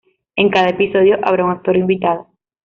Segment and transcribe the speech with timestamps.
[0.35, 2.25] En cada episodio habrá un actor invitado.